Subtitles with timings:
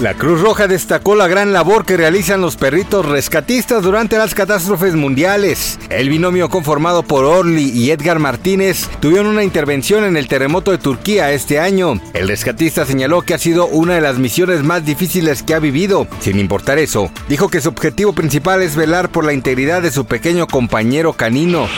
[0.00, 4.94] La Cruz Roja destacó la gran labor que realizan los perritos rescatistas durante las catástrofes
[4.94, 5.78] mundiales.
[5.88, 10.76] El binomio conformado por Orly y Edgar Martínez tuvieron una intervención en el terremoto de
[10.76, 11.98] Turquía este año.
[12.12, 16.06] El rescatista señaló que ha sido una de las misiones más difíciles que ha vivido.
[16.20, 20.04] Sin importar eso, dijo que su objetivo principal es velar por la integridad de su
[20.04, 21.68] pequeño compañero canino.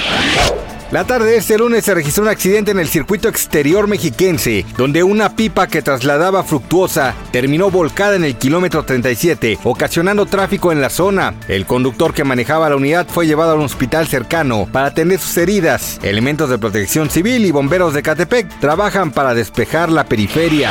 [0.91, 5.03] La tarde de este lunes se registró un accidente en el circuito exterior mexiquense, donde
[5.03, 10.89] una pipa que trasladaba fructuosa terminó volcada en el kilómetro 37, ocasionando tráfico en la
[10.89, 11.35] zona.
[11.47, 15.37] El conductor que manejaba la unidad fue llevado a un hospital cercano para atender sus
[15.37, 16.01] heridas.
[16.03, 20.71] Elementos de protección civil y bomberos de Catepec trabajan para despejar la periferia.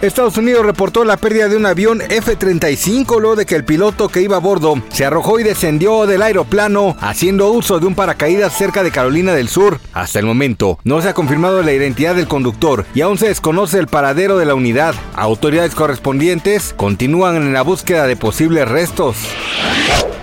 [0.00, 4.22] Estados Unidos reportó la pérdida de un avión F-35 luego de que el piloto que
[4.22, 8.84] iba a bordo se arrojó y descendió del aeroplano haciendo uso de un paracaídas cerca
[8.84, 9.80] de Carolina del Sur.
[9.92, 13.78] Hasta el momento no se ha confirmado la identidad del conductor y aún se desconoce
[13.78, 14.94] el paradero de la unidad.
[15.16, 19.16] Autoridades correspondientes continúan en la búsqueda de posibles restos.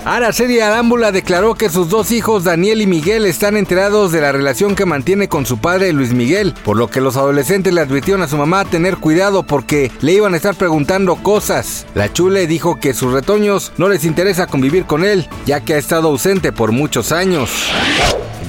[0.05, 4.75] Araceli Arámbula declaró que sus dos hijos, Daniel y Miguel, están enterados de la relación
[4.75, 8.27] que mantiene con su padre Luis Miguel, por lo que los adolescentes le advirtieron a
[8.27, 9.64] su mamá tener cuidado porque
[10.01, 11.85] le iban a estar preguntando cosas.
[11.95, 15.77] La chule dijo que sus retoños no les interesa convivir con él, ya que ha
[15.77, 17.49] estado ausente por muchos años.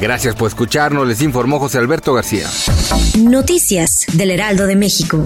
[0.00, 2.47] Gracias por escucharnos, les informó José Alberto García.
[3.19, 5.22] Noticias del Heraldo de México.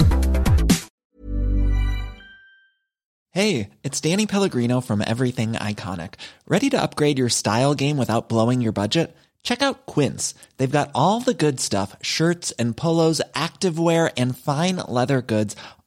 [3.33, 6.15] Hey, it's Danny Pellegrino from Everything Iconic.
[6.49, 9.17] Ready to upgrade your style game without blowing your budget?
[9.43, 10.35] Check out Quince.
[10.57, 15.55] They've got all the good stuff shirts and polos, activewear, and fine leather goods,